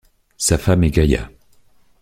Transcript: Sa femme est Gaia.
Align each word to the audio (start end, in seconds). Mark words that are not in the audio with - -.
Sa 0.35 0.57
femme 0.57 0.83
est 0.83 0.89
Gaia. 0.89 1.29